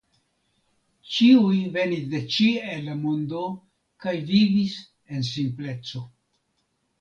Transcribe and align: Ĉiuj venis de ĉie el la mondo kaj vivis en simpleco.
Ĉiuj 1.17 1.59
venis 1.75 2.07
de 2.13 2.21
ĉie 2.35 2.63
el 2.77 2.81
la 2.87 2.95
mondo 3.03 3.43
kaj 4.07 4.15
vivis 4.31 4.79
en 5.19 5.29
simpleco. 5.29 6.05